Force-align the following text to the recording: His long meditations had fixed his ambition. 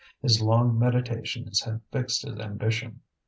His 0.19 0.41
long 0.41 0.79
meditations 0.79 1.61
had 1.61 1.81
fixed 1.91 2.23
his 2.25 2.39
ambition. 2.39 3.01